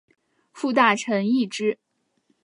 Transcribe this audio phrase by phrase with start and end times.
[0.51, 1.77] 副大臣贰之。